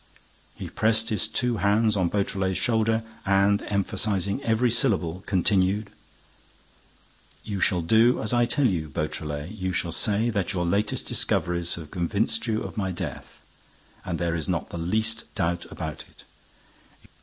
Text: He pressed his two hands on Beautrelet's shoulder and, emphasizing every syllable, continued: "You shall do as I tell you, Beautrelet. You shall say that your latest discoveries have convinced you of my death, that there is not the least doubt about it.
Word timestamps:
He 0.55 0.67
pressed 0.67 1.09
his 1.09 1.27
two 1.27 1.57
hands 1.57 1.95
on 1.95 2.09
Beautrelet's 2.09 2.57
shoulder 2.57 3.03
and, 3.23 3.61
emphasizing 3.61 4.41
every 4.41 4.71
syllable, 4.71 5.21
continued: 5.27 5.91
"You 7.43 7.61
shall 7.61 7.83
do 7.83 8.19
as 8.19 8.33
I 8.33 8.45
tell 8.45 8.65
you, 8.65 8.89
Beautrelet. 8.89 9.51
You 9.51 9.71
shall 9.73 9.91
say 9.91 10.31
that 10.31 10.53
your 10.53 10.65
latest 10.65 11.05
discoveries 11.05 11.75
have 11.75 11.91
convinced 11.91 12.47
you 12.47 12.63
of 12.63 12.77
my 12.77 12.91
death, 12.91 13.45
that 14.03 14.17
there 14.17 14.33
is 14.33 14.49
not 14.49 14.71
the 14.71 14.77
least 14.79 15.25
doubt 15.35 15.67
about 15.71 16.05
it. 16.09 16.23